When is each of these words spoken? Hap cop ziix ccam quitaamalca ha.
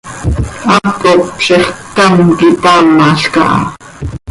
Hap 0.69 0.87
cop 1.01 1.21
ziix 1.45 1.67
ccam 1.93 2.13
quitaamalca 2.37 3.41
ha. 3.51 3.57